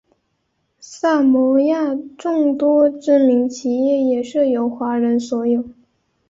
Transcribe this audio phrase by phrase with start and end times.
[0.79, 5.63] 萨摩亚众多知名企业也是由华人所有。